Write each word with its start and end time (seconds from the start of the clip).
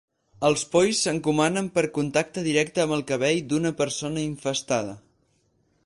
Els 0.47 0.61
polls 0.75 1.01
s'encomanen 1.07 1.67
per 1.75 1.83
contacte 1.97 2.45
directe 2.49 2.83
amb 2.85 2.97
el 2.99 3.07
cabell 3.13 3.45
d'una 3.53 3.75
persona 3.83 4.27
infestada. 4.31 4.99